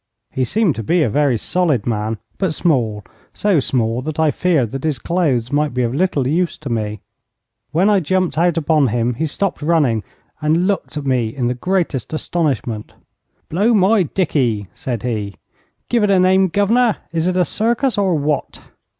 [0.31, 3.03] He seemed to be a very solid man but small
[3.35, 7.01] so small that I feared that his clothes might be of little use to me.
[7.69, 10.03] When I jumped out upon him he stopped running,
[10.41, 12.93] and looked at me in the greatest astonishment.
[13.47, 15.35] 'Blow my dickey,' said he,
[15.87, 16.97] 'give it a name, guv'nor!
[17.13, 18.59] Is it a circus, or what?'